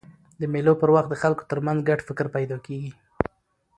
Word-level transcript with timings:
د 0.39 0.41
مېلو 0.53 0.73
پر 0.81 0.89
وخت 0.95 1.09
د 1.11 1.15
خلکو 1.21 1.43
ترمنځ 1.51 1.79
ګډ 1.89 1.99
فکر 2.07 2.25
پیدا 2.35 2.57
کېږي. 2.65 2.91